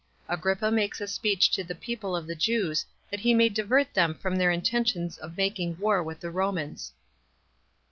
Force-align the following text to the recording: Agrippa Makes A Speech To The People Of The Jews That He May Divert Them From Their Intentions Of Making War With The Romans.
Agrippa 0.27 0.71
Makes 0.71 0.99
A 0.99 1.07
Speech 1.07 1.51
To 1.51 1.63
The 1.63 1.75
People 1.75 2.15
Of 2.15 2.25
The 2.25 2.33
Jews 2.33 2.87
That 3.11 3.19
He 3.19 3.35
May 3.35 3.49
Divert 3.49 3.93
Them 3.93 4.15
From 4.15 4.35
Their 4.35 4.49
Intentions 4.49 5.19
Of 5.19 5.37
Making 5.37 5.77
War 5.77 6.01
With 6.01 6.21
The 6.21 6.31
Romans. 6.31 6.91